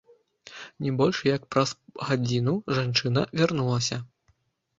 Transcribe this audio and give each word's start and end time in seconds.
Не 0.85 0.93
больш 1.01 1.17
як 1.35 1.45
праз 1.55 1.69
гадзіну 2.07 2.55
жанчына 2.79 3.21
вярнулася. 3.43 4.01